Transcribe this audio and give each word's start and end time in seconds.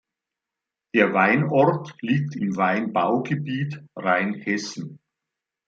Der 0.95 1.13
Weinort 1.13 1.93
liegt 2.01 2.35
im 2.35 2.55
Weinbaugebiet 2.57 3.83
Rheinhessen. 3.95 4.97